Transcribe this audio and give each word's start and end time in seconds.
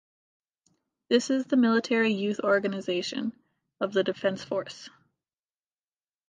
This 1.09 1.29
is 1.29 1.45
the 1.45 1.57
Military 1.57 2.11
youth 2.11 2.39
organisation 2.39 3.33
of 3.79 3.93
The 3.93 4.03
Defence 4.03 4.43
Force. 4.43 4.89